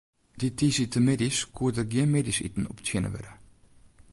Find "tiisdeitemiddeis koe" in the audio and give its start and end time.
0.57-1.71